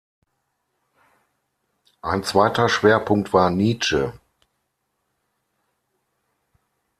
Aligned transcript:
Ein 2.01 2.23
zweiter 2.23 2.69
Schwerpunkt 2.69 3.33
war 3.33 3.51
Nietzsche. 3.51 4.13